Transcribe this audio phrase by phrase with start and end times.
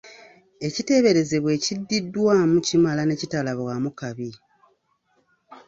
[0.67, 4.29] Ekiteeberezebwa ekiddiddwamu kimala ne kitalabwamu kabi.